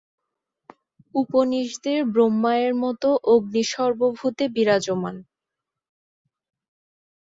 উপনিষদের 1.15 1.99
ব্রহ্মা-এর 2.13 2.73
মতো 2.83 3.09
অগ্নি 3.33 3.63
সর্বভূতে 3.73 4.43
বিরাজমান। 4.55 5.15